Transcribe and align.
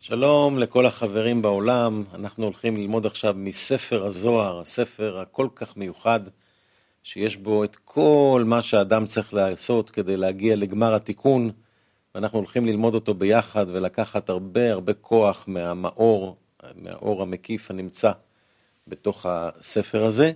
שלום 0.00 0.58
לכל 0.58 0.86
החברים 0.86 1.42
בעולם, 1.42 2.04
אנחנו 2.14 2.44
הולכים 2.44 2.76
ללמוד 2.76 3.06
עכשיו 3.06 3.34
מספר 3.36 4.06
הזוהר, 4.06 4.60
הספר 4.60 5.18
הכל 5.18 5.48
כך 5.54 5.76
מיוחד, 5.76 6.20
שיש 7.02 7.36
בו 7.36 7.64
את 7.64 7.76
כל 7.84 8.42
מה 8.46 8.62
שאדם 8.62 9.06
צריך 9.06 9.34
לעשות 9.34 9.90
כדי 9.90 10.16
להגיע 10.16 10.56
לגמר 10.56 10.94
התיקון, 10.94 11.50
ואנחנו 12.14 12.38
הולכים 12.38 12.66
ללמוד 12.66 12.94
אותו 12.94 13.14
ביחד 13.14 13.66
ולקחת 13.68 14.28
הרבה 14.28 14.72
הרבה 14.72 14.92
כוח 14.92 15.44
מהמאור, 15.46 16.36
מהאור 16.76 17.22
המקיף 17.22 17.70
הנמצא 17.70 18.12
בתוך 18.88 19.26
הספר 19.28 20.04
הזה, 20.04 20.32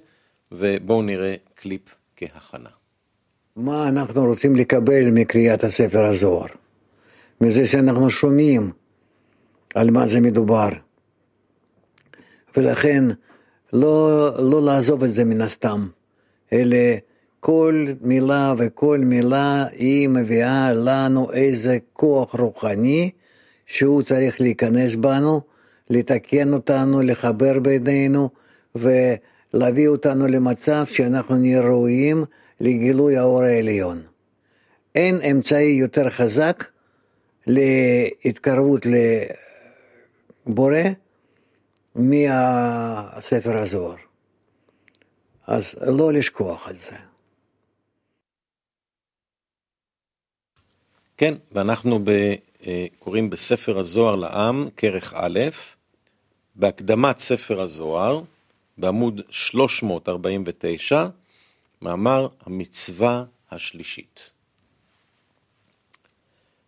ובואו 0.53 1.03
נראה 1.03 1.35
קליפ 1.55 1.95
כהכנה. 2.17 2.71
מה 3.57 3.89
אנחנו 3.89 4.25
רוצים 4.25 4.57
לקבל 4.57 5.11
מקריאת 5.11 5.65
הספר 5.65 6.05
הזוהר? 6.05 6.49
מזה 7.41 7.67
שאנחנו 7.67 8.11
שומעים 8.11 8.73
על 9.75 9.91
מה 9.91 10.07
זה 10.07 10.21
מדובר. 10.21 10.69
ולכן 12.57 13.05
לא, 13.73 14.31
לא 14.39 14.63
לעזוב 14.63 15.05
את 15.05 15.11
זה 15.11 15.25
מן 15.25 15.41
הסתם, 15.41 15.87
אלא 16.53 16.77
כל 17.41 17.87
מילה 18.01 18.55
וכל 18.59 18.99
מילה 18.99 19.67
היא 19.73 20.09
מביאה 20.09 20.73
לנו 20.73 21.33
איזה 21.33 21.79
כוח 21.93 22.35
רוחני 22.35 23.11
שהוא 23.67 24.03
צריך 24.03 24.41
להיכנס 24.41 24.95
בנו, 24.95 25.41
לתקן 25.91 26.53
אותנו, 26.53 27.03
לחבר 27.03 27.61
בינינו 27.61 28.31
ולהביא 28.75 29.89
אותנו 29.89 30.27
למצב 30.27 30.85
שאנחנו 30.87 31.37
נהיה 31.37 31.61
ראויים 31.61 32.25
לגילוי 32.61 33.17
האור 33.17 33.43
העליון. 33.43 34.03
אין 34.95 35.21
אמצעי 35.31 35.73
יותר 35.73 36.11
חזק 36.11 36.65
להתקרבות 37.47 38.87
לבורא 40.47 40.79
מהספר 41.95 43.57
הזוהר. 43.57 43.97
אז 45.47 45.75
לא 45.87 46.13
לשכוח 46.13 46.69
על 46.69 46.79
זה. 46.79 46.97
כן, 51.17 51.35
ואנחנו 51.53 51.99
ב, 52.05 52.09
אה, 52.67 52.87
קוראים 52.99 53.31
בספר 53.31 53.79
הזוהר 53.79 54.17
לעם, 54.17 54.69
כרך 54.77 55.15
א', 55.17 55.41
בהקדמת 56.55 57.19
ספר 57.19 57.61
הזוהר, 57.61 58.23
בעמוד 58.79 59.21
349, 59.31 61.07
מאמר 61.83 62.29
המצווה 62.47 63.25
השלישית. 63.51 64.31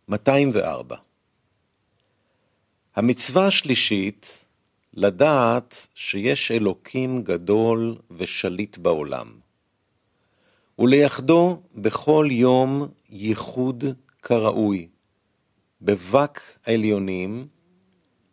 204 0.09 0.97
המצווה 2.97 3.47
השלישית, 3.47 4.45
לדעת 4.95 5.87
שיש 5.95 6.51
אלוקים 6.51 7.23
גדול 7.23 7.97
ושליט 8.11 8.79
בעולם, 8.79 9.33
ולייחדו 10.79 11.63
בכל 11.75 12.29
יום 12.31 12.89
ייחוד 13.11 13.85
כראוי, 14.23 14.89
בבק 15.83 16.41
עליונים, 16.67 17.47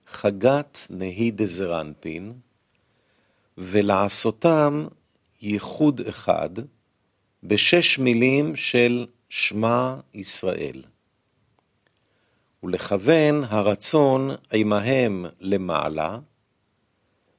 חגת 0.07 0.87
נהי 0.89 1.31
דזרנפין, 1.31 2.33
ולעשותם 3.57 4.87
ייחוד 5.41 6.01
אחד, 6.09 6.49
בשש 7.43 7.99
מילים 7.99 8.55
של 8.55 9.05
שמע 9.29 9.95
ישראל. 10.13 10.81
ולכוון 12.63 13.43
הרצון 13.43 14.29
עמהם 14.53 15.25
למעלה, 15.39 16.19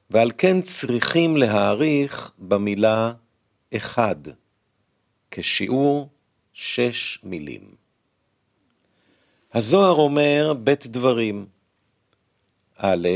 ועל 0.09 0.31
כן 0.37 0.61
צריכים 0.61 1.37
להעריך 1.37 2.31
במילה 2.39 3.13
אחד, 3.75 4.15
כשיעור 5.31 6.09
שש 6.53 7.19
מילים. 7.23 7.75
הזוהר 9.53 9.95
אומר 9.95 10.53
בית 10.63 10.87
דברים. 10.87 11.45
א', 12.77 13.07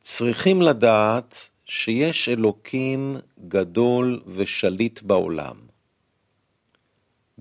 צריכים 0.00 0.62
לדעת 0.62 1.48
שיש 1.64 2.28
אלוקים 2.28 3.16
גדול 3.48 4.22
ושליט 4.26 5.02
בעולם. 5.02 5.56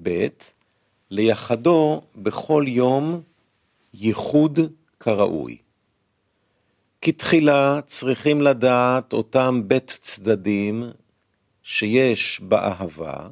ב', 0.03 0.27
ליחדו 1.09 2.01
בכל 2.15 2.65
יום 2.67 3.21
ייחוד 3.99 4.59
כראוי. 4.99 5.57
כתחילה 7.01 7.79
צריכים 7.85 8.41
לדעת 8.41 9.13
אותם 9.13 9.61
בית 9.67 9.97
צדדים 10.01 10.83
שיש 11.63 12.41
באהבה, 12.41 13.29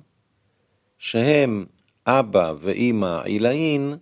שהם 0.98 1.66
אבא 2.08 2.54
ואימא 2.60 3.22
עילאין 3.22 3.94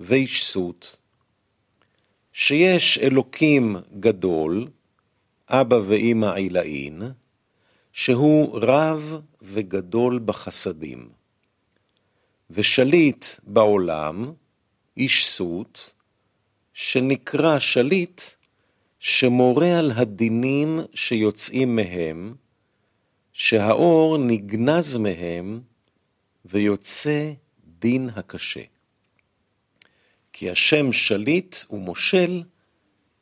וישסות, 0.00 1.00
שיש 2.32 2.98
אלוקים 2.98 3.76
גדול, 4.00 4.68
אבא 5.50 5.76
ואימא 5.86 6.26
עילאין, 6.26 7.02
שהוא 7.92 8.58
רב 8.62 9.20
וגדול 9.42 10.20
בחסדים, 10.24 11.08
ושליט 12.50 13.24
בעולם, 13.42 14.32
איש 14.96 15.26
שנקרא 16.78 17.58
שליט, 17.58 18.20
שמורה 18.98 19.78
על 19.78 19.92
הדינים 19.94 20.80
שיוצאים 20.94 21.76
מהם, 21.76 22.34
שהאור 23.32 24.18
נגנז 24.18 24.96
מהם, 24.96 25.60
ויוצא 26.44 27.32
דין 27.78 28.10
הקשה. 28.16 28.62
כי 30.32 30.50
השם 30.50 30.92
שליט 30.92 31.56
ומושל 31.70 32.42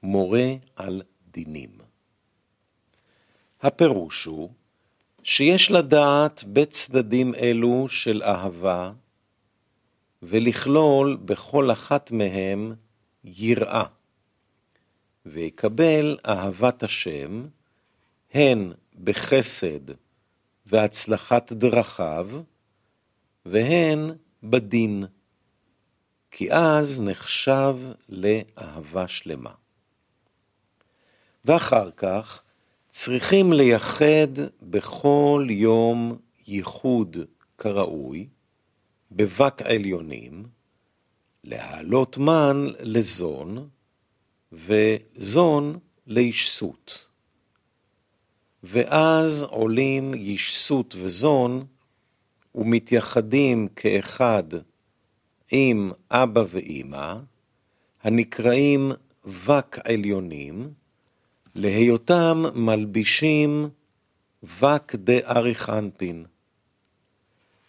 מורה 0.02 0.54
על 0.76 1.02
דינים. 1.30 1.70
הפירוש 3.62 4.24
הוא 4.24 4.50
שיש 5.22 5.70
לדעת 5.70 6.44
בצדדים 6.44 7.34
אלו 7.34 7.88
של 7.88 8.22
אהבה, 8.22 8.92
ולכלול 10.22 11.16
בכל 11.24 11.70
אחת 11.72 12.10
מהם 12.10 12.74
יראה, 13.24 13.84
ויקבל 15.26 16.18
אהבת 16.26 16.82
השם, 16.82 17.46
הן 18.34 18.72
בחסד 19.04 19.90
והצלחת 20.66 21.52
דרכיו, 21.52 22.30
והן 23.46 24.10
בדין, 24.42 25.04
כי 26.30 26.52
אז 26.52 27.00
נחשב 27.00 27.78
לאהבה 28.08 29.08
שלמה. 29.08 29.52
ואחר 31.44 31.90
כך 31.90 32.42
צריכים 32.88 33.52
לייחד 33.52 34.32
בכל 34.62 35.46
יום 35.50 36.18
ייחוד 36.46 37.16
כראוי, 37.58 38.28
בבק 39.12 39.62
עליונים, 39.62 40.46
להעלות 41.44 42.18
מן 42.18 42.64
לזון, 42.80 43.68
וזון 44.52 45.78
לישסות. 46.06 47.06
ואז 48.62 49.42
עולים 49.42 50.14
ישסות 50.14 50.94
וזון, 51.02 51.66
ומתייחדים 52.54 53.68
כאחד 53.76 54.44
עם 55.50 55.92
אבא 56.10 56.44
ואימא, 56.50 57.14
הנקראים 58.02 58.92
וק 59.24 59.78
עליונים, 59.84 60.72
להיותם 61.54 62.42
מלבישים 62.54 63.68
וק 64.42 64.94
אנפין. 65.68 66.24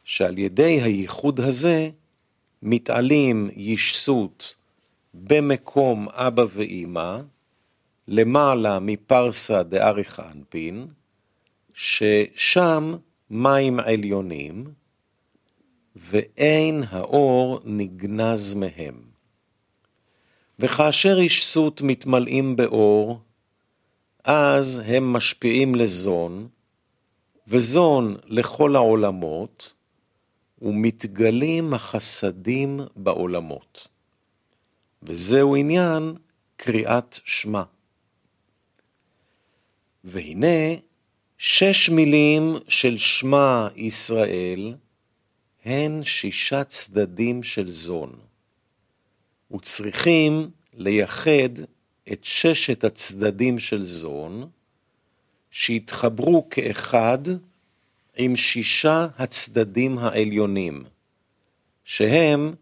שעל 0.03 0.37
ידי 0.37 0.81
הייחוד 0.81 1.39
הזה 1.39 1.89
מתעלים 2.67 3.49
ישסות 3.55 4.55
במקום 5.13 6.07
אבא 6.09 6.45
ואימא, 6.49 7.19
למעלה 8.07 8.79
מפרסה 8.79 9.63
דאריך 9.63 10.21
אנפין, 10.31 10.87
ששם 11.73 12.93
מים 13.29 13.79
עליונים, 13.79 14.65
ואין 15.95 16.83
האור 16.89 17.59
נגנז 17.65 18.53
מהם. 18.53 19.01
וכאשר 20.59 21.19
ישסות 21.19 21.81
מתמלאים 21.81 22.55
באור, 22.55 23.19
אז 24.23 24.81
הם 24.85 25.13
משפיעים 25.13 25.75
לזון, 25.75 26.47
וזון 27.47 28.17
לכל 28.25 28.75
העולמות, 28.75 29.73
ומתגלים 30.61 31.73
החסדים 31.73 32.79
בעולמות. 32.95 33.87
וזהו 35.03 35.55
עניין 35.55 36.13
קריאת 36.55 37.19
שמע. 37.25 37.63
והנה 40.03 40.75
שש 41.37 41.89
מילים 41.89 42.55
של 42.67 42.97
שמע 42.97 43.67
ישראל 43.75 44.75
הן 45.65 46.03
שישה 46.03 46.63
צדדים 46.63 47.43
של 47.43 47.69
זון, 47.69 48.19
וצריכים 49.51 50.49
לייחד 50.73 51.49
את 52.11 52.23
ששת 52.23 52.83
הצדדים 52.83 53.59
של 53.59 53.85
זון, 53.85 54.49
שהתחברו 55.51 56.49
כאחד 56.49 57.19
עם 58.17 58.35
שישה 58.35 59.07
הצדדים 59.17 59.97
העליונים, 59.97 60.83
שהם 61.83 62.53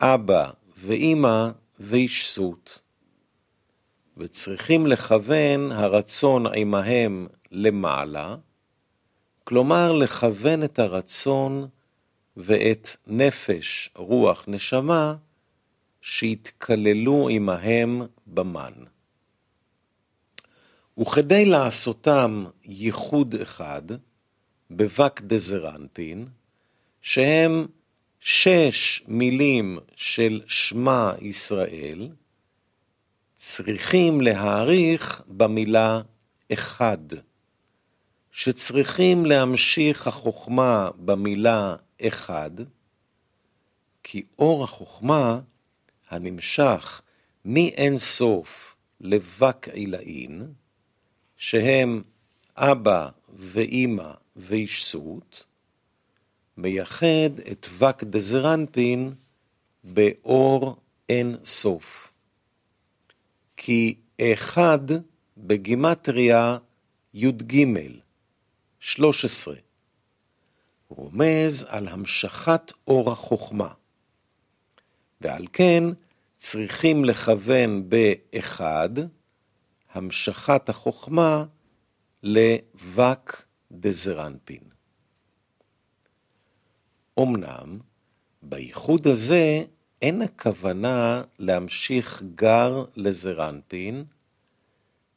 אבא 0.00 0.50
ואימא 0.76 1.48
וישסות. 1.80 2.82
וצריכים 4.16 4.86
לכוון 4.86 5.72
הרצון 5.72 6.46
עמהם 6.54 7.26
למעלה, 7.50 8.36
כלומר 9.44 9.92
לכוון 9.92 10.64
את 10.64 10.78
הרצון 10.78 11.68
ואת 12.36 12.88
נפש, 13.06 13.90
רוח, 13.96 14.44
נשמה, 14.48 15.14
שיתכללו 16.00 17.28
עמהם 17.28 18.02
במן. 18.26 18.72
וכדי 20.98 21.44
לעשותם 21.44 22.44
ייחוד 22.64 23.34
אחד, 23.34 23.82
בבק 24.76 25.20
דזרנפין, 25.20 26.26
שהם 27.02 27.66
שש 28.20 29.02
מילים 29.08 29.78
של 29.96 30.42
שמע 30.46 31.12
ישראל, 31.20 32.08
צריכים 33.34 34.20
להעריך 34.20 35.22
במילה 35.28 36.00
אחד, 36.52 36.98
שצריכים 38.32 39.26
להמשיך 39.26 40.06
החוכמה 40.06 40.90
במילה 40.96 41.76
אחד, 42.06 42.50
כי 44.02 44.22
אור 44.38 44.64
החוכמה 44.64 45.40
הנמשך 46.10 47.02
מאין 47.44 47.98
סוף 47.98 48.76
לבק 49.00 49.68
עילאין, 49.68 50.52
שהם 51.36 52.02
אבא 52.56 53.08
ואימא 53.28 54.12
וישסות, 54.36 55.44
מייחד 56.56 57.40
את 57.52 57.68
וק 57.78 58.04
דזרנפין 58.04 59.14
באור 59.84 60.76
אין 61.08 61.36
סוף. 61.44 62.12
כי 63.56 63.94
אחד 64.20 64.78
בגימטריה 65.36 66.58
י"ג, 67.14 67.64
13, 68.80 69.54
רומז 70.88 71.66
על 71.68 71.88
המשכת 71.88 72.72
אור 72.88 73.12
החוכמה, 73.12 73.72
ועל 75.20 75.46
כן 75.52 75.84
צריכים 76.36 77.04
לכוון 77.04 77.90
באחד 77.90 78.90
המשכת 79.92 80.68
החוכמה 80.68 81.44
לווק 82.22 83.42
דזרנפין. 83.72 84.62
אמנם, 87.18 87.78
בייחוד 88.42 89.06
הזה 89.06 89.64
אין 90.02 90.22
הכוונה 90.22 91.22
להמשיך 91.38 92.22
גר 92.34 92.84
לזרנפין, 92.96 94.04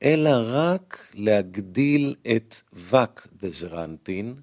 אלא 0.03 0.29
רק 0.45 1.11
להגדיל 1.13 2.15
את 2.35 2.55
וק 2.73 3.27
דזרנפין 3.41 4.35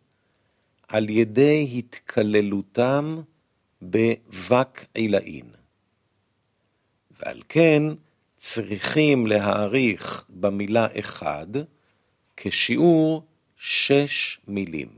על 0.88 1.11
ידי 1.11 1.73
התקללותם 1.79 3.20
בווק 3.82 4.79
עילאין. 4.94 5.47
ועל 7.11 7.43
כן 7.49 7.82
צריכים 8.37 9.26
להעריך 9.26 10.25
במילה 10.29 10.87
אחד 10.99 11.47
כשיעור 12.37 13.26
שש 13.64 14.38
מילים. 14.49 14.88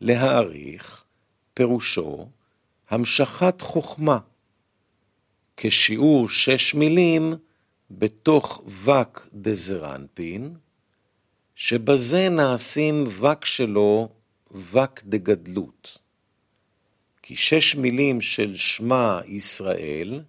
להעריך 0.00 1.04
פירושו 1.54 2.28
המשכת 2.88 3.60
חוכמה, 3.60 4.18
כשיעור 5.56 6.28
שש 6.28 6.74
מילים 6.74 7.34
בתוך 7.90 8.62
וק 8.84 9.28
דזרנפין, 9.34 10.54
שבזה 11.54 12.28
נעשים 12.28 13.04
וק 13.20 13.44
שלו 13.44 14.08
וק 14.50 15.00
דגדלות. 15.04 15.98
כי 17.22 17.36
שש 17.36 17.74
מילים 17.74 18.20
של 18.20 18.56
שמע 18.56 19.20
ישראל 19.26 20.22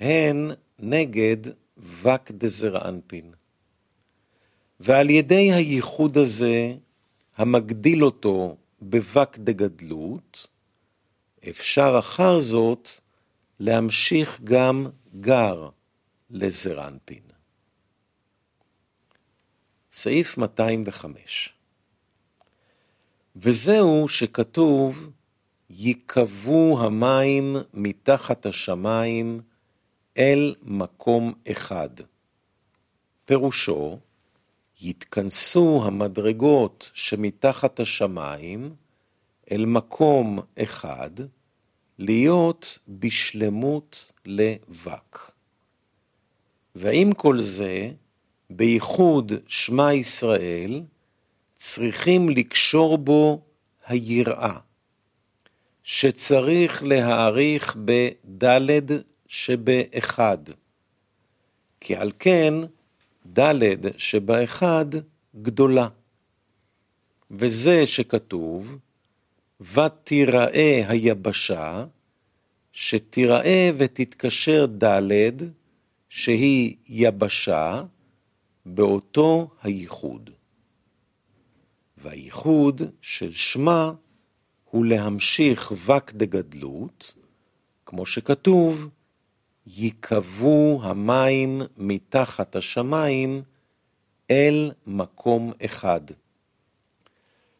הן 0.00 0.50
נגד 0.78 1.36
וק 1.78 2.30
דזרנפין. 2.30 3.35
ועל 4.80 5.10
ידי 5.10 5.52
הייחוד 5.52 6.18
הזה, 6.18 6.74
המגדיל 7.36 8.04
אותו 8.04 8.56
בבק 8.82 9.38
דגדלות, 9.38 10.46
אפשר 11.50 11.96
אחר 11.98 12.40
זאת 12.40 12.88
להמשיך 13.60 14.40
גם 14.44 14.86
גר 15.20 15.68
לזרנפין. 16.30 17.22
סעיף 19.92 20.38
205 20.38 21.52
וזהו 23.36 24.08
שכתוב, 24.08 25.10
ייקבו 25.70 26.78
המים 26.84 27.56
מתחת 27.74 28.46
השמיים 28.46 29.40
אל 30.18 30.54
מקום 30.62 31.32
אחד. 31.50 31.88
פירושו, 33.24 33.98
יתכנסו 34.80 35.82
המדרגות 35.84 36.90
שמתחת 36.94 37.80
השמיים 37.80 38.74
אל 39.52 39.64
מקום 39.64 40.38
אחד, 40.58 41.10
להיות 41.98 42.78
בשלמות 42.88 44.12
לבק. 44.26 45.18
ועם 46.74 47.12
כל 47.12 47.40
זה, 47.40 47.90
בייחוד 48.50 49.32
שמע 49.46 49.94
ישראל, 49.94 50.82
צריכים 51.54 52.28
לקשור 52.28 52.98
בו 52.98 53.40
היראה, 53.86 54.58
שצריך 55.82 56.82
להעריך 56.82 57.76
בדלת 57.84 58.84
שבאחד. 59.26 60.38
כי 61.80 61.96
על 61.96 62.12
כן, 62.18 62.54
ד' 63.32 63.98
שבאחד 63.98 64.86
גדולה. 65.42 65.88
וזה 67.30 67.86
שכתוב, 67.86 68.78
ותיראה 69.60 70.84
היבשה, 70.88 71.84
שתיראה 72.72 73.70
ותתקשר 73.78 74.66
ד' 74.84 75.32
שהיא 76.08 76.76
יבשה, 76.88 77.82
באותו 78.66 79.50
הייחוד. 79.62 80.30
והייחוד 81.96 82.82
של 83.00 83.32
שמה 83.32 83.92
הוא 84.64 84.86
להמשיך 84.86 85.72
וק 85.86 86.12
דגדלות, 86.12 87.14
כמו 87.86 88.06
שכתוב, 88.06 88.88
ייקבו 89.66 90.80
המים 90.82 91.62
מתחת 91.76 92.56
השמיים 92.56 93.42
אל 94.30 94.72
מקום 94.86 95.52
אחד. 95.64 96.00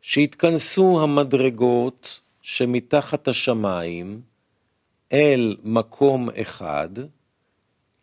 שיתכנסו 0.03 1.01
המדרגות 1.03 2.21
שמתחת 2.43 3.29
השמיים 3.29 4.21
אל 5.13 5.57
מקום 5.63 6.29
אחד, 6.31 6.89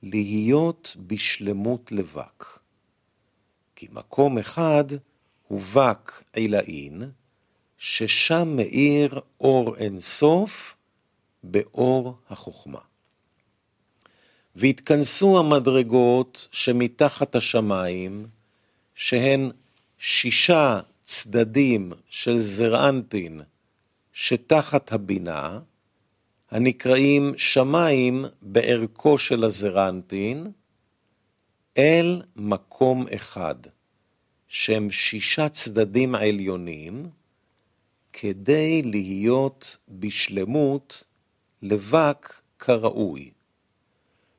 להיות 0.04 0.96
בשלמות 1.08 1.92
לבק. 1.92 2.46
כי 3.76 3.88
מקום 3.92 4.38
אחד 4.38 4.86
הוא 5.48 5.62
בק 5.62 6.24
עילאין, 6.34 7.04
ששם 7.78 8.54
מאיר 8.56 9.20
אור 9.40 9.76
אינסוף 9.76 10.78
באור 11.44 12.18
החוכמה. 12.30 12.93
והתכנסו 14.56 15.40
המדרגות 15.40 16.48
שמתחת 16.52 17.36
השמיים, 17.36 18.28
שהן 18.96 19.52
שישה 19.98 20.80
צדדים 21.04 21.94
של 22.10 22.40
זרענפין 22.40 23.42
שתחת 24.14 24.92
הבינה, 24.92 25.60
הנקראים 26.52 27.34
שמיים 27.38 28.26
בערכו 28.42 29.18
של 29.18 29.44
הזרנפין, 29.44 30.52
אל 31.78 32.22
מקום 32.36 33.06
אחד, 33.16 33.56
שהם 34.48 34.92
שישה 34.92 35.50
צדדים 35.50 36.16
עליונים, 36.16 37.10
כדי 38.14 38.82
להיות 38.82 39.78
בשלמות 39.90 41.04
לבק 41.62 42.42
כראוי, 42.60 43.32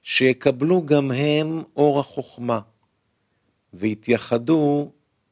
שיקבלו 0.06 0.86
גם 0.86 1.10
הם 1.10 1.62
אור 1.76 2.00
החוכמה, 2.00 2.60
ויתייחדו 3.74 4.90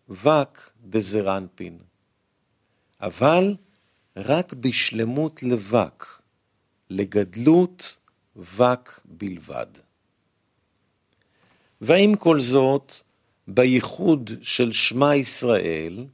וק 0.09 0.73
דזרנפין. 0.85 1.79
אבל 3.01 3.57
רק 4.17 4.53
בשלמות 4.53 5.43
לבק, 5.43 6.07
לגדלות 6.91 7.97
וק 8.37 9.01
בלבד. 9.05 9.67
ועם 11.81 12.15
כל 12.15 12.41
זאת, 12.41 12.93
בייחוד 13.49 14.31
של 14.43 14.73
שמע 14.73 15.17
ישראל, 15.17 16.07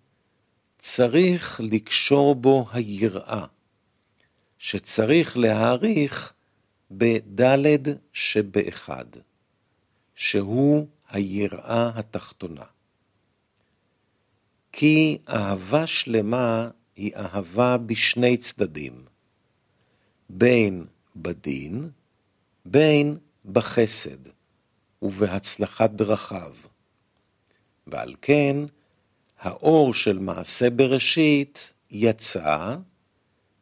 צריך 0.78 1.60
לקשור 1.64 2.34
בו 2.34 2.66
היראה, 2.72 3.44
שצריך 4.58 5.38
להעריך 5.38 6.32
בדלת 6.90 7.80
שבאחד, 8.12 9.06
שהוא 10.14 10.86
היראה 11.10 11.90
התחתונה. 11.94 12.64
כי 14.72 15.18
אהבה 15.28 15.86
שלמה 15.86 16.68
היא 16.96 17.16
אהבה 17.16 17.76
בשני 17.76 18.36
צדדים, 18.36 19.04
בין 20.30 20.86
בדין, 21.16 21.90
בין 22.64 23.18
בחסד 23.52 24.28
ובהצלחת 25.02 25.90
דרכיו. 25.90 26.54
ועל 27.86 28.14
כן, 28.22 28.56
האור 29.40 29.94
של 29.94 30.18
מעשה 30.18 30.70
בראשית 30.70 31.72
יצא, 31.90 32.76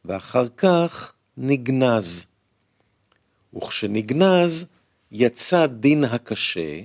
ואחר 0.04 0.49
כך 0.56 1.14
נגנז. 1.37 2.26
וכשנגנז, 3.57 4.67
יצא 5.13 5.67
דין 5.67 6.05
הקשה, 6.05 6.81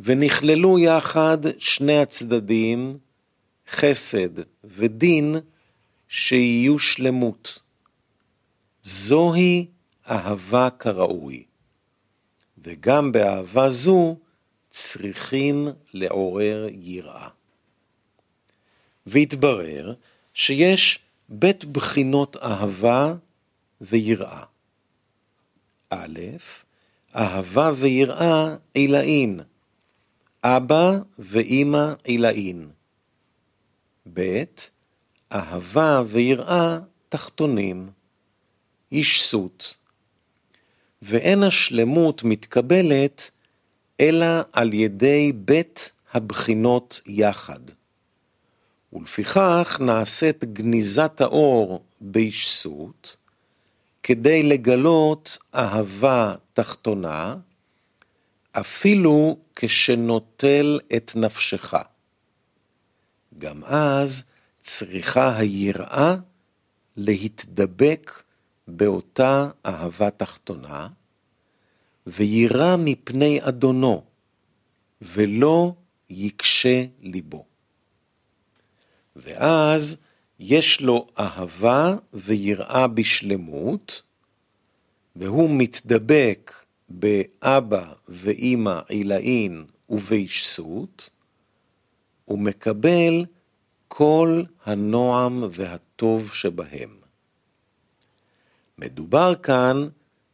ונכללו 0.00 0.78
יחד 0.78 1.38
שני 1.58 1.98
הצדדים, 1.98 2.98
חסד 3.70 4.42
ודין, 4.64 5.36
שיהיו 6.08 6.78
שלמות. 6.78 7.58
זוהי 8.82 9.66
אהבה 10.10 10.68
כראוי, 10.78 11.44
וגם 12.58 13.12
באהבה 13.12 13.70
זו 13.70 14.16
צריכים 14.70 15.68
לעורר 15.94 16.66
יראה. 16.72 17.28
והתברר 19.06 19.94
שיש 20.34 20.98
בית 21.28 21.64
בחינות 21.64 22.36
אהבה 22.36 23.14
ויראה. 23.80 24.44
א', 25.90 26.20
אהבה 27.16 27.72
ויראה 27.76 28.56
עילאין, 28.74 29.40
אבא 30.44 30.98
ואימא 31.18 31.92
עילאין. 32.04 32.70
ב', 34.14 34.44
אהבה 35.32 36.02
ויראה 36.08 36.78
תחתונים, 37.08 37.90
ישסות. 38.92 39.76
ואין 41.02 41.42
השלמות 41.42 42.24
מתקבלת 42.24 43.30
אלא 44.00 44.26
על 44.52 44.72
ידי 44.72 45.32
בית 45.32 45.92
הבחינות 46.12 47.00
יחד. 47.06 47.60
ולפיכך 48.92 49.80
נעשית 49.80 50.44
גניזת 50.44 51.20
האור 51.20 51.84
בישסות, 52.00 53.16
כדי 54.08 54.42
לגלות 54.42 55.38
אהבה 55.54 56.34
תחתונה, 56.52 57.36
אפילו 58.52 59.36
כשנוטל 59.56 60.80
את 60.96 61.12
נפשך. 61.16 61.74
גם 63.38 63.64
אז 63.64 64.24
צריכה 64.60 65.36
היראה 65.36 66.16
להתדבק 66.96 68.22
באותה 68.68 69.48
אהבה 69.66 70.10
תחתונה, 70.10 70.88
וירא 72.06 72.76
מפני 72.78 73.38
אדונו, 73.42 74.04
ולא 75.02 75.72
יקשה 76.10 76.84
ליבו. 77.02 77.44
ואז 79.16 79.96
יש 80.40 80.80
לו 80.80 81.06
אהבה 81.18 81.96
ויראה 82.12 82.86
בשלמות, 82.86 84.02
והוא 85.16 85.50
מתדבק 85.52 86.52
באבא 86.88 87.92
ואימא 88.08 88.80
עילאין 88.88 89.64
ובישסות, 89.90 91.10
ומקבל 92.28 93.24
כל 93.88 94.42
הנועם 94.64 95.44
והטוב 95.50 96.34
שבהם. 96.34 96.96
מדובר 98.78 99.34
כאן 99.34 99.88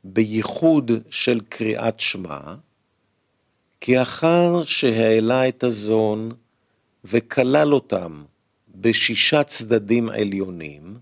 בייחוד 0.04 0.90
של 1.10 1.40
קריאת 1.48 2.00
שמע, 2.00 2.54
כי 3.80 4.02
אחר 4.02 4.64
שהעלה 4.64 5.48
את 5.48 5.64
הזון 5.64 6.32
וכלל 7.04 7.74
אותם 7.74 8.24
בשישה 8.84 9.44
צדדים 9.44 10.08
עליונים, 10.08 10.98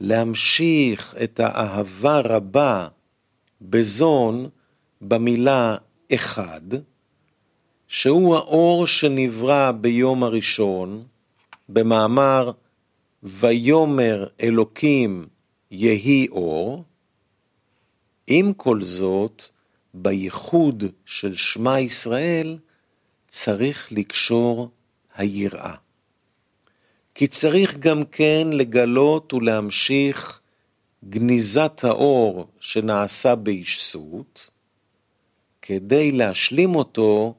להמשיך 0.00 1.14
את 1.22 1.40
האהבה 1.40 2.20
רבה 2.20 2.88
בזון 3.62 4.48
במילה 5.00 5.76
אחד, 6.14 6.60
שהוא 7.88 8.36
האור 8.36 8.86
שנברא 8.86 9.72
ביום 9.72 10.24
הראשון, 10.24 11.04
במאמר 11.68 12.50
ויאמר 13.22 14.26
אלוקים 14.42 15.26
יהי 15.70 16.28
אור, 16.28 16.84
עם 18.26 18.52
כל 18.52 18.82
זאת, 18.82 19.44
בייחוד 19.94 20.84
של 21.04 21.34
שמע 21.34 21.80
ישראל, 21.80 22.58
צריך 23.28 23.92
לקשור 23.92 24.70
היראה. 25.16 25.74
כי 27.18 27.26
צריך 27.26 27.76
גם 27.76 28.04
כן 28.04 28.48
לגלות 28.52 29.34
ולהמשיך 29.34 30.40
גניזת 31.04 31.80
האור 31.84 32.48
שנעשה 32.60 33.34
בישסות, 33.34 34.50
כדי 35.62 36.12
להשלים 36.12 36.74
אותו 36.74 37.34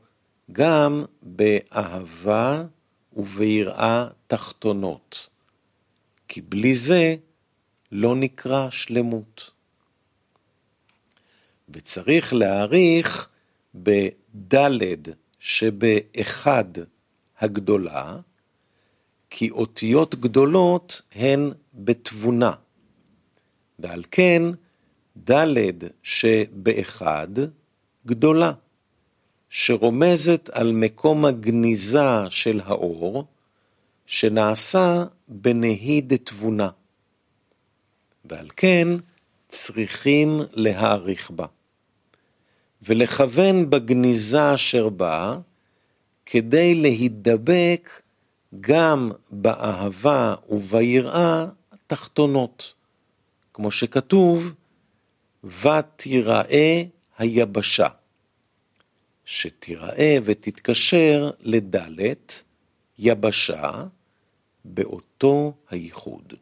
גם 0.51 1.03
באהבה 1.21 2.63
וביראה 3.13 4.07
תחתונות, 4.27 5.29
כי 6.27 6.41
בלי 6.41 6.75
זה 6.75 7.15
לא 7.91 8.15
נקרא 8.15 8.69
שלמות. 8.69 9.51
וצריך 11.69 12.33
להעריך 12.33 13.29
בדלת 13.75 15.07
שבאחד 15.39 16.65
הגדולה, 17.39 18.19
כי 19.29 19.49
אותיות 19.49 20.15
גדולות 20.15 21.01
הן 21.15 21.51
בתבונה, 21.73 22.53
ועל 23.79 24.03
כן 24.11 24.41
ד' 25.29 25.73
שבאחד 26.03 27.27
גדולה, 28.05 28.51
שרומזת 29.49 30.49
על 30.53 30.71
מקום 30.71 31.25
הגניזה 31.25 32.29
של 32.29 32.61
האור, 32.65 33.25
שנעשה 34.05 35.05
בנהי 35.27 36.01
תבונה, 36.01 36.69
ועל 38.25 38.47
כן 38.55 38.87
צריכים 39.47 40.39
להעריך 40.53 41.31
בה. 41.31 41.45
ולכוון 42.81 43.69
בגניזה 43.69 44.53
אשר 44.53 44.89
בה, 44.89 45.39
כדי 46.25 46.75
להידבק 46.75 47.89
גם 48.61 49.11
באהבה 49.31 50.35
וביראה 50.49 51.45
התחתונות, 51.71 52.73
כמו 53.53 53.71
שכתוב, 53.71 54.53
ותיראה 55.43 56.83
היבשה, 57.17 57.87
שתיראה 59.25 60.17
ותתקשר 60.23 61.29
לדלת, 61.39 62.43
יבשה, 62.99 63.83
באותו 64.65 65.53
הייחוד. 65.69 66.33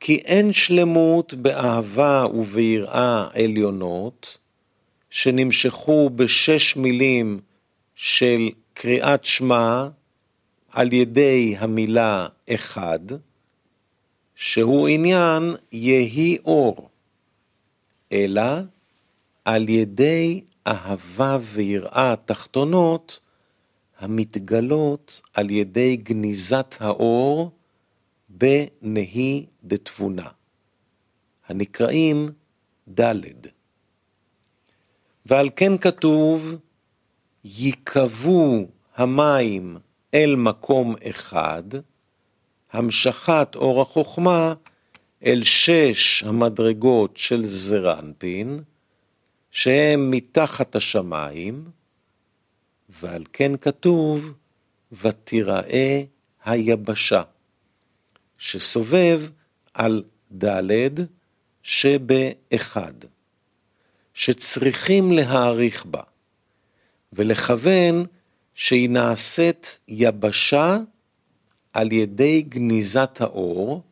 כי 0.00 0.16
אין 0.16 0.52
שלמות 0.52 1.34
באהבה 1.34 2.26
וביראה 2.34 3.28
עליונות, 3.34 4.38
שנמשכו 5.10 6.10
בשש 6.16 6.76
מילים 6.76 7.40
של 7.94 8.48
קריאת 8.74 9.24
שמע 9.24 9.88
על 10.72 10.92
ידי 10.92 11.54
המילה 11.58 12.26
אחד, 12.54 13.00
שהוא 14.34 14.88
עניין 14.88 15.54
יהי 15.72 16.38
אור, 16.44 16.88
אלא 18.12 18.42
על 19.44 19.68
ידי 19.68 20.40
אהבה 20.66 21.38
ויראה 21.42 22.14
תחתונות 22.24 23.20
המתגלות 23.98 25.22
על 25.34 25.50
ידי 25.50 25.96
גניזת 25.96 26.74
האור 26.80 27.50
בנהי 28.28 29.46
דתבונה, 29.64 30.28
הנקראים 31.46 32.30
ד'. 33.00 33.14
ועל 35.26 35.48
כן 35.56 35.78
כתוב, 35.78 36.56
ייקבו 37.44 38.66
המים 38.96 39.76
אל 40.14 40.34
מקום 40.36 40.94
אחד, 41.10 41.62
המשכת 42.72 43.48
אור 43.54 43.82
החוכמה 43.82 44.54
אל 45.26 45.44
שש 45.44 46.22
המדרגות 46.22 47.16
של 47.16 47.44
זרנפין, 47.44 48.60
שהם 49.50 50.10
מתחת 50.10 50.76
השמיים, 50.76 51.64
ועל 53.00 53.24
כן 53.32 53.56
כתוב, 53.56 54.34
ותיראה 54.92 56.02
היבשה, 56.44 57.22
שסובב 58.38 59.20
על 59.74 60.02
ד' 60.44 60.90
שבאחד, 61.62 62.94
שצריכים 64.14 65.12
להעריך 65.12 65.86
בה, 65.86 66.02
ולכוון 67.12 68.04
שהיא 68.54 68.90
נעשית 68.90 69.78
יבשה 69.88 70.78
על 71.72 71.92
ידי 71.92 72.42
גניזת 72.42 73.20
האור, 73.20 73.82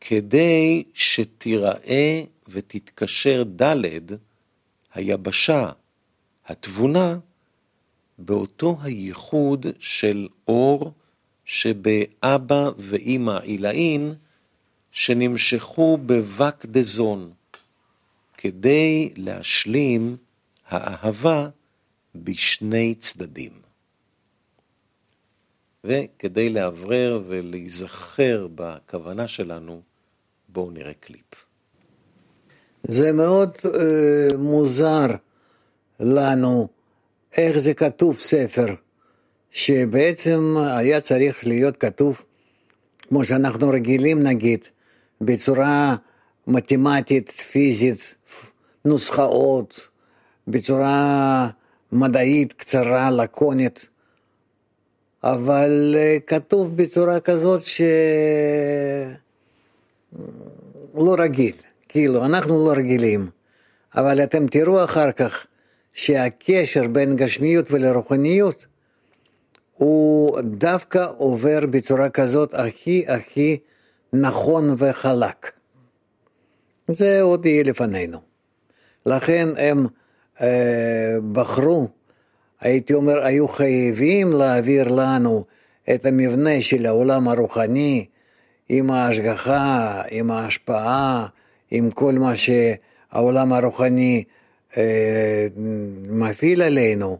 כדי 0.00 0.84
שתיראה 0.94 2.22
ותתקשר 2.48 3.44
ד' 3.62 3.74
היבשה, 4.94 5.70
התבונה, 6.46 7.18
באותו 8.18 8.78
הייחוד 8.82 9.66
של 9.78 10.28
אור 10.48 10.92
שבאבא 11.44 12.70
ואימא 12.78 13.38
עילאין, 13.42 14.14
שנמשכו 14.90 15.98
בבק 16.06 16.66
דזון, 16.66 17.32
כדי 18.36 19.10
להשלים 19.16 20.16
האהבה 20.68 21.48
בשני 22.14 22.94
צדדים. 22.94 23.61
וכדי 25.84 26.50
לאוורר 26.50 27.22
ולהיזכר 27.26 28.46
בכוונה 28.54 29.28
שלנו, 29.28 29.80
בואו 30.48 30.70
נראה 30.70 30.92
קליפ. 31.00 31.46
זה 32.82 33.12
מאוד 33.12 33.50
אה, 33.64 34.36
מוזר 34.38 35.06
לנו 36.00 36.68
איך 37.36 37.58
זה 37.58 37.74
כתוב 37.74 38.18
ספר, 38.18 38.74
שבעצם 39.50 40.56
היה 40.76 41.00
צריך 41.00 41.46
להיות 41.46 41.76
כתוב, 41.76 42.24
כמו 43.08 43.24
שאנחנו 43.24 43.68
רגילים 43.68 44.22
נגיד, 44.22 44.64
בצורה 45.20 45.96
מתמטית, 46.46 47.30
פיזית, 47.30 48.14
נוסחאות, 48.84 49.88
בצורה 50.48 51.48
מדעית 51.92 52.52
קצרה, 52.52 53.10
לקונית, 53.10 53.86
אבל 55.24 55.94
אה, 55.98 56.16
כתוב 56.26 56.76
בצורה 56.76 57.20
כזאת 57.20 57.62
שלא 57.62 57.84
רגיל, 61.18 61.56
כאילו, 61.88 62.24
אנחנו 62.24 62.66
לא 62.66 62.72
רגילים, 62.72 63.28
אבל 63.96 64.22
אתם 64.22 64.46
תראו 64.46 64.84
אחר 64.84 65.12
כך 65.12 65.46
שהקשר 65.92 66.86
בין 66.86 67.16
גשמיות 67.16 67.70
ולרוחניות 67.70 68.66
הוא 69.76 70.40
דווקא 70.40 71.06
עובר 71.16 71.60
בצורה 71.70 72.10
כזאת 72.10 72.54
הכי 72.54 73.04
הכי 73.08 73.58
נכון 74.12 74.74
וחלק. 74.78 75.52
זה 76.88 77.22
עוד 77.22 77.46
יהיה 77.46 77.62
לפנינו. 77.62 78.18
לכן 79.06 79.48
הם 79.56 79.86
אה, 80.40 81.16
בחרו, 81.32 81.88
הייתי 82.62 82.94
אומר, 82.94 83.24
היו 83.24 83.48
חייבים 83.48 84.32
להעביר 84.32 84.88
לנו 84.88 85.44
את 85.94 86.06
המבנה 86.06 86.62
של 86.62 86.86
העולם 86.86 87.28
הרוחני 87.28 88.06
עם 88.68 88.90
ההשגחה, 88.90 90.02
עם 90.10 90.30
ההשפעה, 90.30 91.26
עם 91.70 91.90
כל 91.90 92.12
מה 92.12 92.32
שהעולם 92.36 93.52
הרוחני 93.52 94.24
אה, 94.76 95.46
מפעיל 96.08 96.62
עלינו, 96.62 97.18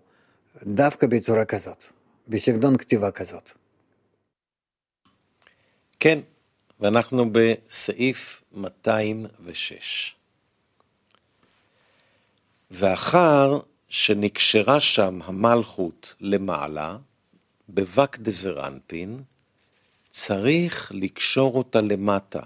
דווקא 0.66 1.06
בצורה 1.06 1.44
כזאת, 1.44 1.84
בסגנון 2.28 2.76
כתיבה 2.76 3.10
כזאת. 3.10 3.50
כן, 6.00 6.18
ואנחנו 6.80 7.30
בסעיף 7.32 8.42
206. 8.54 10.14
ואחר 12.70 13.58
שנקשרה 13.92 14.80
שם 14.80 15.18
המלכות 15.24 16.14
למעלה, 16.20 16.96
בבק 17.68 18.18
דזרנפין, 18.18 19.22
צריך 20.10 20.92
לקשור 20.94 21.58
אותה 21.58 21.80
למטה, 21.80 22.40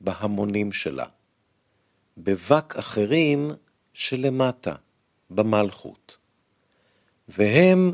בהמונים 0.00 0.72
שלה. 0.72 1.06
בבק 2.18 2.76
אחרים 2.76 3.50
שלמטה, 3.94 4.74
במלכות. 5.30 6.16
והם 7.28 7.92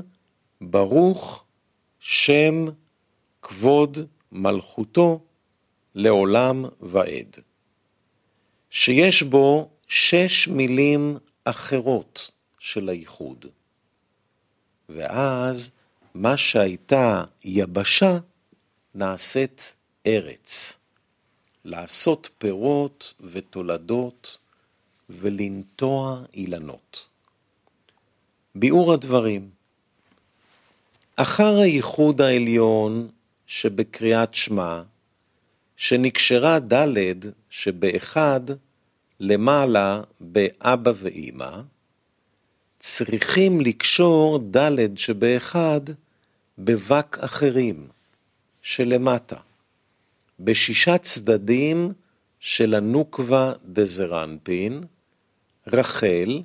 ברוך 0.61 1.45
שם 2.01 2.65
כבוד 3.43 3.99
מלכותו 4.33 5.21
לעולם 5.95 6.65
ועד. 6.81 7.37
שיש 8.71 9.23
בו 9.23 9.71
שש 9.89 10.49
מילים 10.49 11.17
אחרות 11.45 12.31
של 12.63 12.89
הייחוד. 12.89 13.47
ואז 14.89 15.71
מה 16.15 16.37
שהייתה 16.37 17.25
יבשה 17.45 18.19
נעשית 18.95 19.75
ארץ. 20.07 20.77
לעשות 21.65 22.31
פירות 22.39 23.15
ותולדות 23.21 24.39
ולנטוע 25.11 26.23
אילנות. 26.35 27.07
ביאור 28.55 28.93
הדברים 28.93 29.51
אחר 31.17 31.57
הייחוד 31.59 32.21
העליון 32.21 33.09
שבקריאת 33.47 34.35
שמע, 34.35 34.83
שנקשרה 35.77 36.59
ד' 36.59 37.19
שבאחד 37.51 38.41
למעלה 39.21 40.01
באבא 40.21 40.93
ואימא, 40.97 41.63
צריכים 42.83 43.61
לקשור 43.61 44.39
ד' 44.57 44.99
שבאחד 44.99 45.81
בבק 46.59 47.19
אחרים 47.21 47.89
שלמטה, 48.63 49.37
בשישה 50.41 50.99
צדדים 50.99 51.93
של 52.41 52.75
הנוקבה 52.75 53.53
דזרנפין, 53.65 54.81
רחל, 55.67 56.43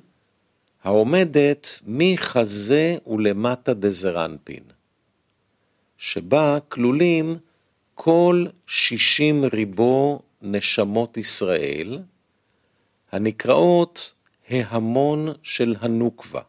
העומדת 0.82 1.68
מחזה 1.86 2.96
ולמטה 3.06 3.74
דזרנפין, 3.74 4.62
שבה 5.98 6.58
כלולים 6.68 7.36
כל 7.94 8.46
שישים 8.66 9.44
ריבו 9.44 10.20
נשמות 10.42 11.16
ישראל, 11.16 11.98
הנקראות 13.12 14.12
ההמון 14.50 15.28
של 15.42 15.74
הנוקבה, 15.80 16.40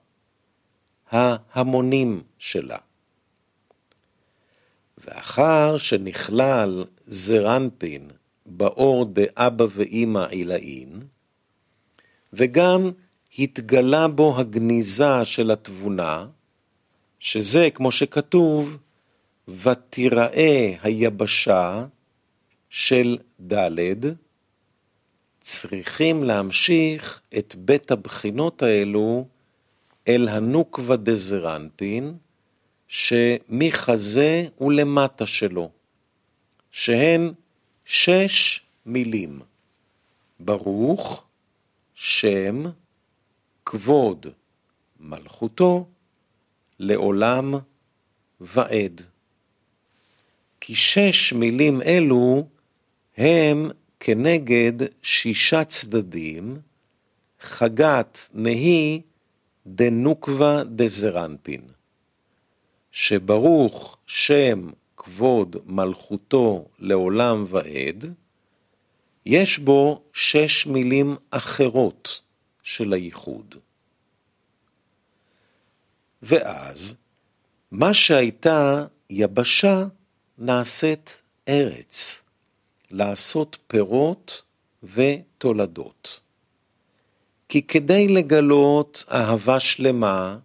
ההמונים 1.11 2.21
שלה. 2.37 2.77
ואחר 4.97 5.77
שנכלל 5.77 6.85
זרנפין 6.99 8.09
באור 8.45 9.05
דאבא 9.05 9.65
ואימא 9.71 10.19
עילאין, 10.19 11.01
וגם 12.33 12.91
התגלה 13.39 14.07
בו 14.07 14.39
הגניזה 14.39 15.25
של 15.25 15.51
התבונה, 15.51 16.27
שזה, 17.19 17.69
כמו 17.73 17.91
שכתוב, 17.91 18.77
ותיראה 19.47 20.75
היבשה, 20.81 21.85
של 22.69 23.17
ד' 23.41 24.05
צריכים 25.41 26.23
להמשיך 26.23 27.21
את 27.37 27.55
בית 27.57 27.91
הבחינות 27.91 28.63
האלו 28.63 29.27
אל 30.07 30.27
הנוקבה 30.27 30.95
דזרנפין, 30.95 32.17
שמחזה 32.87 34.47
ולמטה 34.61 35.25
שלו, 35.25 35.69
שהן 36.71 37.33
שש 37.85 38.61
מילים. 38.85 39.39
ברוך, 40.39 41.23
שם, 41.95 42.63
כבוד, 43.65 44.25
מלכותו, 44.99 45.85
לעולם 46.79 47.53
ועד. 48.41 49.01
כי 50.59 50.75
שש 50.75 51.33
מילים 51.33 51.81
אלו 51.81 52.47
הם 53.17 53.69
כנגד 53.99 54.73
שישה 55.01 55.63
צדדים, 55.63 56.57
חגת 57.41 58.29
נהי 58.33 59.01
דנוקבה 59.67 60.63
דזרנפין. 60.63 61.61
שברוך 62.91 63.97
שם 64.07 64.69
כבוד 64.97 65.55
מלכותו 65.65 66.65
לעולם 66.79 67.45
ועד, 67.49 68.13
יש 69.25 69.59
בו 69.59 70.01
שש 70.13 70.67
מילים 70.67 71.15
אחרות 71.29 72.21
של 72.63 72.93
הייחוד. 72.93 73.55
ואז, 76.21 76.97
מה 77.71 77.93
שהייתה 77.93 78.85
יבשה 79.09 79.83
נעשית 80.37 81.21
ארץ, 81.47 82.23
לעשות 82.91 83.57
פירות 83.67 84.41
ותולדות. 84.83 86.21
כי 87.49 87.61
כדי 87.61 88.07
לגלות 88.07 89.03
אהבה 89.11 89.59
שלמה, 89.59 90.37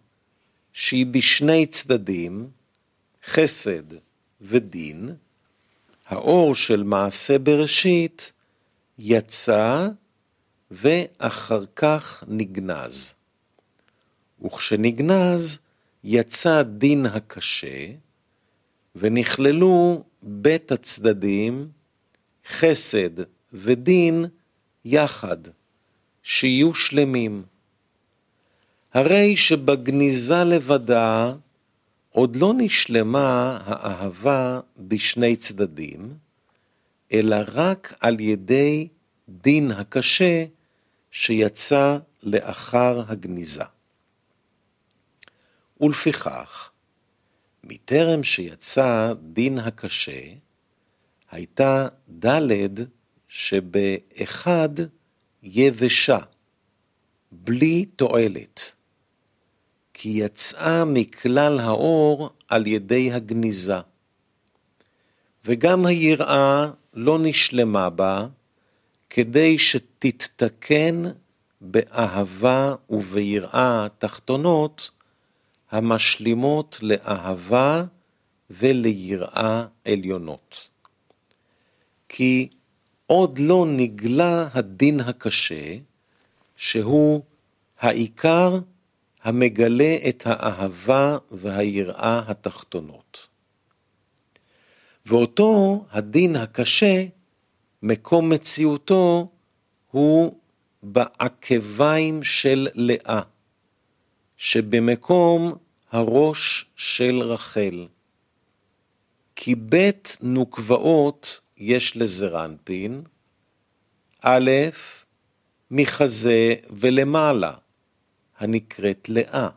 שהיא 0.73 1.07
בשני 1.07 1.67
צדדים, 1.67 2.51
חסד 3.27 3.83
ודין, 4.41 5.09
האור 6.07 6.55
של 6.55 6.83
מעשה 6.83 7.39
בראשית 7.39 8.33
יצא 8.99 9.89
ואחר 10.71 11.65
כך 11.77 12.25
נגנז. 12.29 13.15
וכשנגנז 14.45 15.59
יצא 16.05 16.63
דין 16.63 17.07
הקשה, 17.07 17.87
ונכללו 18.97 20.05
בית 20.23 20.73
הצדדים, 20.73 21.69
חסד 22.49 23.11
ודין 23.53 24.25
יחד, 24.85 25.37
שיהיו 26.23 26.75
שלמים. 26.75 27.43
הרי 28.95 29.37
שבגניזה 29.37 30.45
לבדה 30.45 31.33
עוד 32.11 32.37
לא 32.37 32.55
נשלמה 32.57 33.59
האהבה 33.65 34.61
בשני 34.79 35.37
צדדים, 35.37 36.15
אלא 37.13 37.37
רק 37.53 37.95
על 38.01 38.21
ידי 38.21 38.89
דין 39.29 39.71
הקשה 39.71 40.45
שיצא 41.11 41.99
לאחר 42.23 43.03
הגניזה. 43.09 43.65
ולפיכך, 45.81 46.71
מטרם 47.65 48.23
שיצא 48.23 49.13
דין 49.23 49.59
הקשה, 49.59 50.23
הייתה 51.35 51.89
ד' 52.27 52.41
שבאחד 53.29 54.69
יבשה, 55.43 56.19
בלי 57.33 57.85
תועלת, 57.85 58.75
כי 59.95 60.09
יצאה 60.09 60.85
מכלל 60.85 61.61
האור 61.61 62.31
על 62.49 62.67
ידי 62.67 63.13
הגניזה. 63.13 63.79
וגם 65.45 65.87
היראה 65.87 66.71
לא 66.95 67.19
נשלמה 67.23 67.91
בה, 67.91 68.27
כדי 69.11 69.59
שתתתקן 69.59 71.03
באהבה 71.61 72.75
וביראה 72.91 73.87
תחתונות, 73.99 74.91
המשלימות 75.71 76.79
לאהבה 76.83 77.85
וליראה 78.51 79.65
עליונות. 79.85 80.74
כי 82.17 82.49
עוד 83.07 83.39
לא 83.39 83.67
נגלה 83.69 84.49
הדין 84.53 85.01
הקשה, 85.01 85.77
שהוא 86.57 87.23
העיקר 87.81 88.59
המגלה 89.23 89.97
את 90.09 90.23
האהבה 90.27 91.19
והיראה 91.31 92.23
התחתונות. 92.27 93.29
ואותו 95.07 95.85
הדין 95.91 96.37
הקשה, 96.37 97.05
מקום 97.83 98.31
מציאותו 98.31 99.31
הוא 99.91 100.39
בעקביים 100.83 102.25
של 102.25 102.69
לאה, 102.75 103.21
שבמקום 104.37 105.57
הראש 105.93 106.67
של 106.77 107.23
רחל. 107.23 107.87
כי 109.37 109.55
בית 109.55 110.19
נוקבעות 110.21 111.41
יש 111.59 111.97
לזרנפין, 111.97 113.03
א', 114.21 114.51
מחזה 115.71 116.55
ולמעלה, 116.71 117.55
הנקראת 118.39 119.09
לאה, 119.09 119.49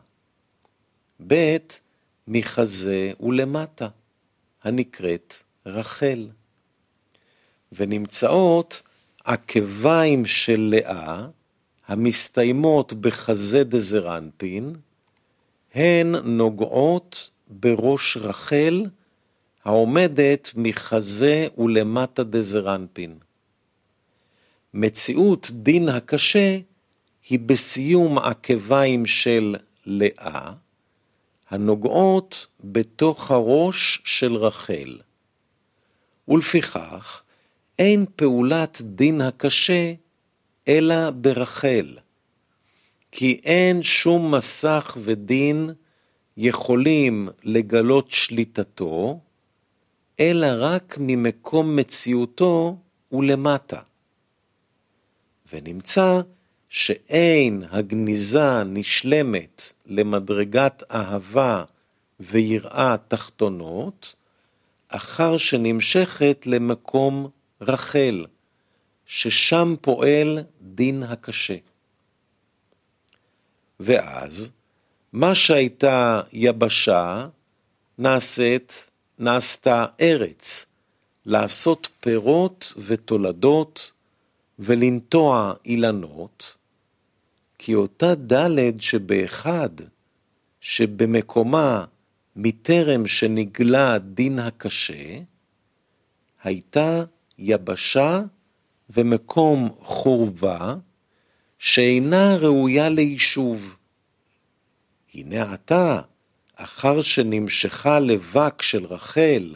ב', 1.26 1.56
מחזה 2.28 3.12
ולמטה, 3.20 3.88
הנקראת 4.62 5.34
רחל. 5.66 6.28
ונמצאות 7.72 8.82
עקביים 9.24 10.26
של 10.26 10.60
לאה, 10.60 11.26
המסתיימות 11.86 12.92
בחזה 12.92 13.64
דזרנפין, 13.64 14.76
הן 15.74 16.14
נוגעות 16.14 17.30
בראש 17.48 18.16
רחל, 18.16 18.84
העומדת 19.64 20.50
מחזה 20.56 21.48
ולמטה 21.58 22.24
דזרנפין. 22.24 23.18
מציאות 24.74 25.50
דין 25.50 25.88
הקשה 25.88 26.58
היא 27.28 27.38
בסיום 27.46 28.18
עקביים 28.18 29.06
של 29.06 29.56
לאה, 29.86 30.52
הנוגעות 31.50 32.46
בתוך 32.64 33.30
הראש 33.30 34.00
של 34.04 34.34
רחל. 34.34 34.98
ולפיכך, 36.28 37.22
אין 37.78 38.04
פעולת 38.16 38.80
דין 38.82 39.20
הקשה 39.20 39.92
אלא 40.68 41.10
ברחל. 41.10 41.98
כי 43.12 43.40
אין 43.44 43.82
שום 43.82 44.34
מסך 44.34 44.96
ודין 45.02 45.70
יכולים 46.36 47.28
לגלות 47.44 48.10
שליטתו, 48.10 49.20
אלא 50.20 50.46
רק 50.58 50.96
ממקום 51.00 51.76
מציאותו 51.76 52.76
ולמטה. 53.12 53.80
ונמצא 55.52 56.20
שאין 56.68 57.62
הגניזה 57.70 58.64
נשלמת 58.64 59.72
למדרגת 59.86 60.82
אהבה 60.90 61.64
ויראה 62.20 62.96
תחתונות, 63.08 64.14
אחר 64.88 65.36
שנמשכת 65.36 66.46
למקום 66.46 67.30
רחל, 67.60 68.26
ששם 69.06 69.74
פועל 69.80 70.38
דין 70.60 71.02
הקשה. 71.02 71.56
ואז, 73.80 74.50
מה 75.12 75.34
שהייתה 75.34 76.20
יבשה, 76.32 77.28
נעשית, 77.98 78.90
נעשתה 79.18 79.86
ארץ, 80.00 80.66
לעשות 81.26 81.88
פירות 82.00 82.72
ותולדות, 82.76 83.92
ולנטוע 84.58 85.52
אילנות, 85.64 86.56
כי 87.58 87.74
אותה 87.74 88.14
ד' 88.14 88.80
שבאחד, 88.80 89.70
שבמקומה 90.60 91.84
מטרם 92.36 93.06
שנגלה 93.06 93.98
דין 93.98 94.38
הקשה, 94.38 95.18
הייתה 96.42 97.04
יבשה 97.38 98.22
ומקום 98.90 99.68
חורבה, 99.80 100.74
שאינה 101.58 102.36
ראויה 102.36 102.88
ליישוב. 102.88 103.76
הנה 105.14 105.52
עתה, 105.52 106.00
אחר 106.60 107.02
שנמשכה 107.02 108.00
לבק 108.00 108.62
של 108.62 108.86
רחל, 108.86 109.54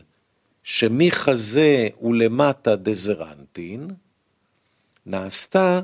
שמחזה 0.62 1.88
ולמטה 2.02 2.76
דזרנפין, 2.76 3.90
נעשתה 5.06 5.80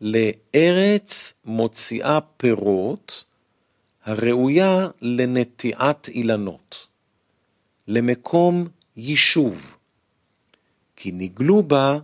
לארץ 0.00 1.32
מוציאה 1.44 2.18
פירות, 2.36 3.24
הראויה 4.04 4.88
לנטיעת 5.02 6.08
אילנות, 6.08 6.86
למקום 7.88 8.68
יישוב, 8.96 9.76
כי 10.96 11.12
נגלו 11.12 11.62
בה 11.62 11.98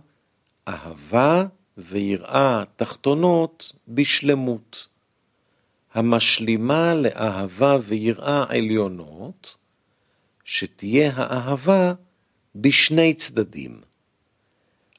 אהבה 0.67 1.45
ויראה 1.77 2.63
תחתונות 2.75 3.71
בשלמות, 3.87 4.87
המשלימה 5.99 6.95
לאהבה 6.95 7.77
ויראה 7.83 8.43
עליונות, 8.49 9.55
שתהיה 10.43 11.11
האהבה 11.15 11.93
בשני 12.55 13.13
צדדים, 13.13 13.81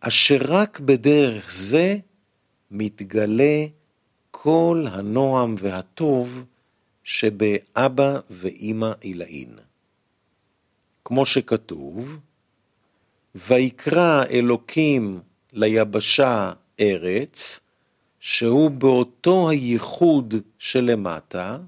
אשר 0.00 0.38
רק 0.48 0.80
בדרך 0.80 1.52
זה 1.52 1.98
מתגלה 2.70 3.64
כל 4.30 4.86
הנועם 4.90 5.54
והטוב 5.58 6.44
שבאבא 7.04 8.18
ואימא 8.30 8.92
עילאין. 9.00 9.58
כמו 11.04 11.26
שכתוב, 11.26 12.18
ויקרא 13.34 14.24
אלוקים 14.30 15.20
ליבשה 15.52 16.52
ארץ, 16.80 17.60
שהוא 18.20 18.70
באותו 18.70 19.50
הייחוד 19.50 20.34
שלמטה, 20.58 21.58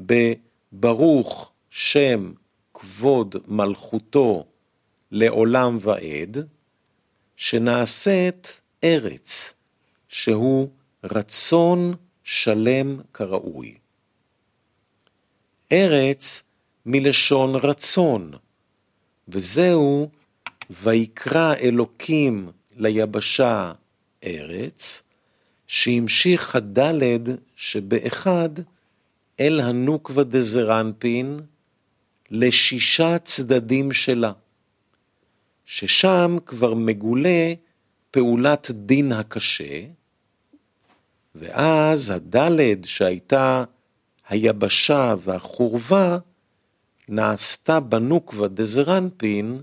בברוך 0.00 1.52
שם 1.70 2.32
כבוד 2.74 3.36
מלכותו 3.48 4.44
לעולם 5.10 5.78
ועד, 5.80 6.36
שנעשית 7.36 8.60
ארץ, 8.84 9.54
שהוא 10.08 10.68
רצון 11.04 11.94
שלם 12.24 13.00
כראוי. 13.14 13.74
ארץ 15.72 16.42
מלשון 16.86 17.54
רצון, 17.54 18.32
וזהו 19.28 20.10
ויקרא 20.70 21.54
אלוקים 21.54 22.48
ליבשה 22.76 23.72
ארץ, 24.24 25.02
שהמשיך 25.66 26.56
הדלת 26.56 27.20
שבאחד 27.56 28.48
אל 29.40 29.60
הנוקבה 29.60 30.24
דזרנפין 30.24 31.40
לשישה 32.30 33.18
צדדים 33.18 33.92
שלה, 33.92 34.32
ששם 35.66 36.36
כבר 36.46 36.74
מגולה 36.74 37.52
פעולת 38.10 38.70
דין 38.70 39.12
הקשה, 39.12 39.80
ואז 41.34 42.10
הדלת 42.10 42.84
שהייתה 42.84 43.64
היבשה 44.28 45.14
והחורבה, 45.22 46.18
נעשתה 47.08 47.80
בנוקבה 47.80 48.48
דזרנפין 48.48 49.62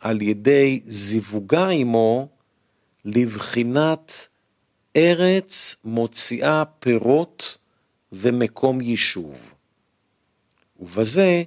על 0.00 0.22
ידי 0.22 0.80
זיווגה 0.86 1.68
עמו 1.68 2.28
לבחינת 3.04 4.28
ארץ 4.96 5.76
מוציאה 5.84 6.64
פירות 6.78 7.58
ומקום 8.12 8.80
יישוב. 8.80 9.54
ובזה 10.80 11.42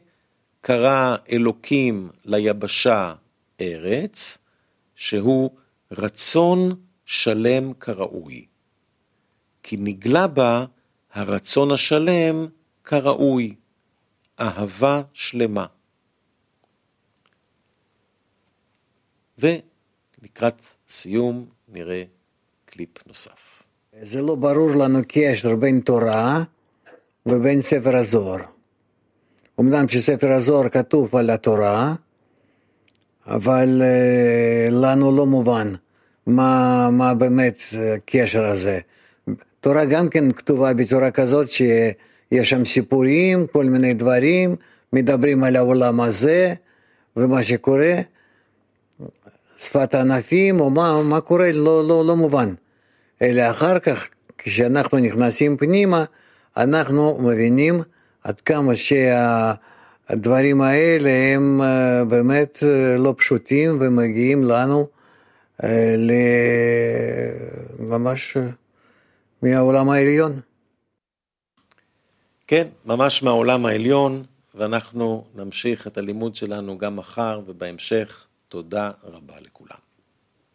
קרא 0.62 1.16
אלוקים 1.32 2.10
ליבשה 2.26 3.16
ארץ, 3.62 4.38
שהוא 4.96 5.50
רצון 5.92 6.86
שלם 7.06 7.74
כראוי. 7.74 8.46
כי 9.64 9.78
נגלה 9.80 10.28
בה 10.28 10.66
הרצון 11.14 11.72
השלם 11.72 12.48
כראוי, 12.84 13.56
אהבה 14.40 15.02
שלמה. 15.14 15.66
ולקראת 19.38 20.62
סיום 20.90 21.50
נראה 21.68 22.04
קליפ 22.76 23.08
נוסף. 23.08 23.64
זה 24.02 24.22
לא 24.22 24.36
ברור 24.36 24.70
לנו 24.70 25.00
קשר 25.08 25.56
בין 25.56 25.80
תורה 25.80 26.44
ובין 27.26 27.62
ספר 27.62 27.96
הזוהר. 27.96 28.40
אמנם 29.60 29.90
שספר 29.90 30.32
הזוהר 30.32 30.70
כתוב 30.70 31.16
על 31.16 31.30
התורה, 31.30 31.94
אבל 33.28 33.82
uh, 33.82 34.74
לנו 34.74 35.18
לא 35.18 35.26
מובן 35.26 35.74
מה, 36.28 36.90
מה 36.92 37.14
באמת 37.14 37.60
הקשר 37.96 38.46
הזה. 38.46 38.80
תורה 39.60 39.86
גם 39.86 40.10
כן 40.10 40.32
כתובה 40.32 40.74
בצורה 40.74 41.12
כזאת 41.12 41.50
שיש 41.50 42.50
שם 42.50 42.66
סיפורים, 42.66 43.48
כל 43.48 43.66
מיני 43.66 43.94
דברים, 43.94 44.56
מדברים 44.94 45.44
על 45.44 45.56
העולם 45.56 46.02
הזה 46.02 46.54
ומה 47.18 47.44
שקורה, 47.44 47.94
שפת 49.58 49.94
הענפים 49.94 50.60
או 50.60 50.70
מה, 50.70 51.04
מה 51.04 51.22
קורה 51.22 51.52
לא, 51.52 51.88
לא, 51.88 52.06
לא 52.06 52.16
מובן. 52.16 52.54
אלא 53.22 53.52
אחר 53.52 53.80
כך, 53.80 54.10
כשאנחנו 54.38 54.98
נכנסים 54.98 55.58
פנימה, 55.58 56.04
אנחנו 56.58 57.18
מבינים 57.22 57.80
עד 58.24 58.42
כמה 58.42 58.74
שהדברים 58.76 60.62
האלה 60.62 61.10
הם 61.36 61.62
אה, 61.62 62.06
באמת 62.06 62.64
אה, 62.64 62.98
לא 62.98 63.14
פשוטים 63.18 63.78
ומגיעים 63.82 64.44
לנו 64.44 64.88
אה, 65.64 65.96
ממש 67.80 68.38
מהעולם 69.42 69.90
העליון. 69.90 70.40
כן, 72.48 72.68
ממש 72.86 73.24
מהעולם 73.24 73.66
העליון, 73.66 74.24
ואנחנו 74.56 75.26
נמשיך 75.36 75.88
את 75.88 75.98
הלימוד 75.98 76.36
שלנו 76.36 76.78
גם 76.78 76.96
מחר 76.96 77.42
ובהמשך. 77.48 78.26
תודה 78.48 78.92
רבה 79.04 79.34
לכולם. 79.42 79.55